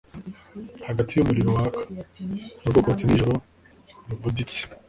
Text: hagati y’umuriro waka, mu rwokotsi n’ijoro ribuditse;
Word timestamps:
hagati 0.87 1.11
y’umuriro 1.13 1.49
waka, 1.57 1.81
mu 2.61 2.67
rwokotsi 2.71 3.03
n’ijoro 3.05 3.35
ribuditse; 4.09 4.59